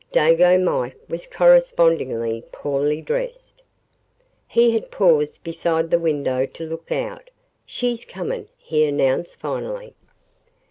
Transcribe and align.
Dago 0.11 0.57
Mike 0.57 0.97
was 1.09 1.27
correspondingly 1.27 2.43
poorly 2.51 3.01
dressed. 3.03 3.61
He 4.47 4.71
had 4.71 4.89
paused 4.89 5.43
beside 5.43 5.91
the 5.91 5.99
window 5.99 6.47
to 6.47 6.65
look 6.65 6.91
out. 6.91 7.29
"She's 7.67 8.03
coming," 8.03 8.47
he 8.57 8.83
announced 8.83 9.35
finally. 9.35 9.93